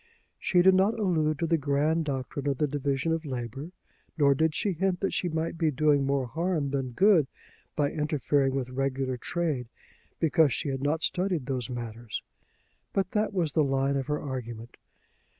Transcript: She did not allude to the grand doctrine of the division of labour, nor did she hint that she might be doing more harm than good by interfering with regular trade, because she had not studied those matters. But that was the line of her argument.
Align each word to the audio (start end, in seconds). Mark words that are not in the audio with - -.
She 0.39 0.63
did 0.63 0.73
not 0.73 0.99
allude 0.99 1.37
to 1.37 1.45
the 1.45 1.59
grand 1.59 2.05
doctrine 2.05 2.47
of 2.47 2.57
the 2.57 2.65
division 2.65 3.11
of 3.11 3.23
labour, 3.23 3.69
nor 4.17 4.33
did 4.33 4.55
she 4.55 4.71
hint 4.71 4.99
that 5.01 5.13
she 5.13 5.29
might 5.29 5.59
be 5.59 5.69
doing 5.69 6.07
more 6.07 6.25
harm 6.25 6.71
than 6.71 6.93
good 6.93 7.27
by 7.75 7.91
interfering 7.91 8.55
with 8.55 8.71
regular 8.71 9.17
trade, 9.17 9.67
because 10.19 10.51
she 10.53 10.69
had 10.69 10.81
not 10.81 11.03
studied 11.03 11.45
those 11.45 11.69
matters. 11.69 12.23
But 12.93 13.11
that 13.11 13.31
was 13.31 13.53
the 13.53 13.63
line 13.63 13.95
of 13.95 14.07
her 14.07 14.19
argument. 14.19 14.75